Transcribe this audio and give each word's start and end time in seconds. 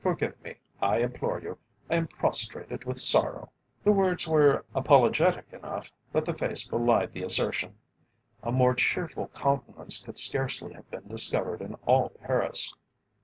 Forgive 0.00 0.40
me, 0.44 0.54
I 0.80 0.98
implore 0.98 1.40
you; 1.40 1.58
I 1.90 1.96
am 1.96 2.06
prostrated 2.06 2.84
with 2.84 3.00
sorrow." 3.00 3.50
The 3.82 3.90
words 3.90 4.28
were 4.28 4.64
apologetic 4.76 5.52
enough, 5.52 5.90
but 6.12 6.24
the 6.24 6.34
face 6.36 6.64
belied 6.64 7.10
the 7.10 7.24
assertion. 7.24 7.74
A 8.44 8.52
more 8.52 8.74
cheerful 8.76 9.26
countenance 9.34 10.00
could 10.00 10.18
scarcely 10.18 10.72
have 10.74 10.88
been 10.92 11.08
discovered 11.08 11.60
in 11.60 11.74
all 11.84 12.10
Paris. 12.10 12.72